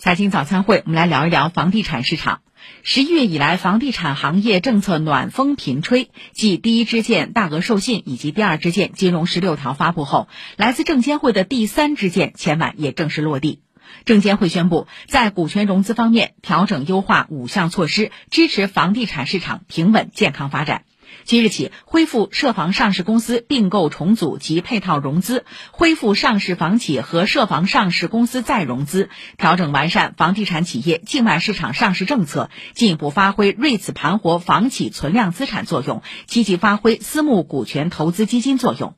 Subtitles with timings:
[0.00, 2.40] 财经早餐会，我们来聊一聊房地产市场。
[2.84, 6.08] 十一月以来，房地产行业政策暖风频吹。
[6.32, 13.60] 继第一支箭大额授信以及第二支箭金融十六条发布后，来自证监会的第三支箭前晚也正式落地。
[14.04, 20.84] 证监会宣布，在股权融资方面调整优化五项措施，支持房地产市场平稳健康发展。
[21.28, 38.94] 即日起，恢复涉房上市公司并购重组及配套融资，恢复上市房企和涉房上市公司再融资，调整完善房地产企业境外市场上市政策，进一步发挥锐次盘活房企存量资产作用，积极发挥私募股权投资基金作用。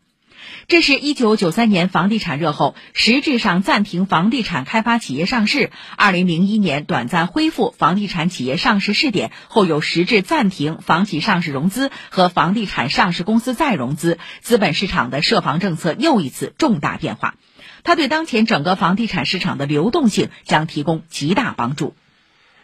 [0.70, 14.20] 这是一九九三年房地产热后，实质上暂停房地产开发企业上市；二零零一年短暂恢复房地产企业上市试点后，又实质暂停房企上市融资和房地产上市公司再融资。
[14.42, 17.34] 资本市场的涉房政策又一次重大变化，
[17.82, 21.96] 它对当前整个房地产市场的流动性将提供极大帮助。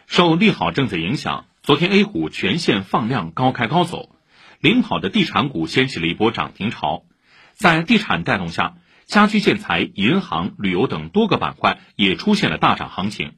[0.05, 4.07] 受利好政策影响，昨天 A 股全线放量高开高走，
[4.61, 7.03] 领跑的地产股掀起了一波涨停潮。
[7.57, 8.75] 在地产带动下，
[9.07, 13.33] 家居建材、银行、旅游等多个板块也出现了大涨行情。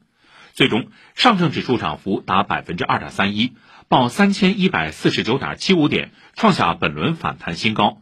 [0.52, 3.54] 最终，上证指数涨幅达百分之二点三一，
[3.88, 8.02] 报三千一百四十九点七五点，创下本轮反弹新高。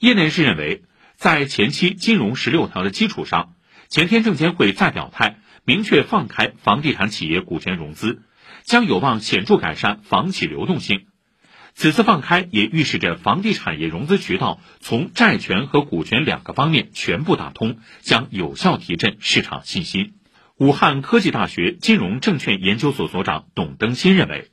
[0.00, 0.82] 业内人士认为，
[1.14, 3.54] 在前期金融十六条的基础上，
[3.88, 8.22] 前天证监会再表态，明确放开房地产企业股权融资，
[8.64, 11.06] 将有望显著改善房企流动性。
[11.78, 20.14] 此次放开也预示着房地产业融资渠道从债权和股权两个方面全部打通，将有效提振市场信心。
[20.56, 24.50] 武汉科技大学金融证券研究所所长董登新认为，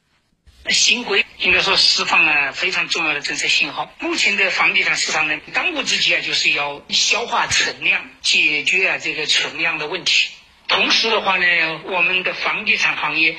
[0.68, 3.90] 新规应该说释放了非常重要的政策信号。
[4.02, 10.30] 目前的房地产市场呢，当务之急啊，就是要消化存量，解决啊这个存量的问题。
[10.74, 11.46] 同时的话呢，
[11.86, 13.36] 我们的房地产行业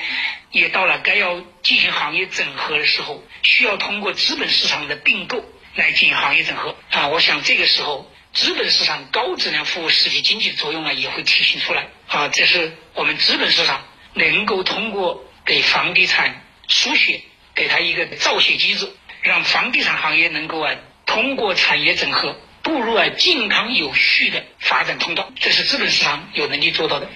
[0.51, 5.43] 也到了该要进行行业整合的时候，需要通过资本市场的并购
[5.75, 7.09] 来进行行业整合啊。
[7.09, 12.29] 我想这个时候，资本市场高质量服务实体经济的作用啊，也会体现出来啊。
[12.29, 13.83] 这是我们资本市场
[14.13, 17.21] 能够通过给房地产输血，
[17.53, 18.89] 给它一个造血机制，
[19.21, 20.73] 让房地产行业能够啊
[21.05, 27.09] 通过产业整合步入啊健康有序的发展通道，这是资本市场有能力做到的。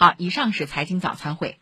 [0.00, 1.58] 好，以上是财经早餐会。